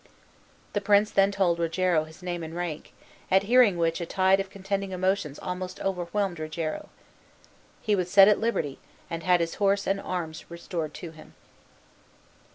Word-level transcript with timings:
The 0.73 0.81
prince 0.81 1.11
then 1.11 1.29
told 1.31 1.59
Rogero 1.59 2.05
his 2.05 2.23
name 2.23 2.41
and 2.41 2.55
rank, 2.55 2.91
at 3.29 3.43
hearing 3.43 3.77
which 3.77 4.01
a 4.01 4.05
tide 4.07 4.39
of 4.39 4.49
contending 4.49 4.89
emotions 4.93 5.37
almost 5.37 5.79
overwhelmed 5.81 6.39
Rogero. 6.39 6.89
He 7.83 7.95
was 7.95 8.09
set 8.09 8.27
at 8.27 8.39
liberty, 8.39 8.79
and 9.11 9.21
had 9.21 9.41
his 9.41 9.53
horse 9.61 9.85
and 9.85 10.01
arms 10.01 10.45
restored 10.49 10.95
to 10.95 11.11
him. 11.11 11.35